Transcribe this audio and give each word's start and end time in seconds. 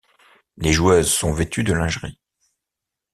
Les 0.57 0.73
joueuses 0.73 1.11
sont 1.13 1.31
vêtues 1.31 1.63
de 1.63 1.73
lingerie. 1.73 2.19